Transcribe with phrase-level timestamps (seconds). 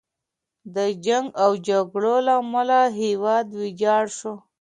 [0.75, 4.33] د جنګ او جګړو له امله هیواد ویجاړ شو.